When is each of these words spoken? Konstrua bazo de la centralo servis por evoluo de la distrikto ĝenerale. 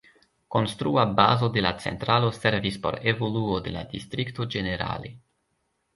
Konstrua 0.53 1.05
bazo 1.19 1.49
de 1.57 1.63
la 1.65 1.73
centralo 1.83 2.31
servis 2.37 2.79
por 2.87 2.99
evoluo 3.13 3.61
de 3.69 3.75
la 3.77 3.87
distrikto 3.93 4.49
ĝenerale. 4.57 5.17